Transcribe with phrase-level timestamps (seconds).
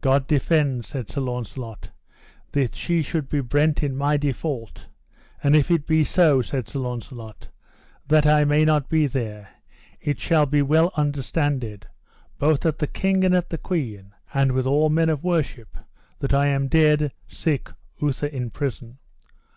[0.00, 1.90] God defend, said Sir Launcelot,
[2.52, 4.86] that she should be brent in my default;
[5.42, 7.48] and if it be so, said Sir Launcelot,
[8.06, 9.48] that I may not be there,
[10.00, 11.84] it shall be well understanded,
[12.38, 15.76] both at the king and at the queen, and with all men of worship,
[16.20, 17.68] that I am dead, sick,
[18.00, 18.98] outher in prison.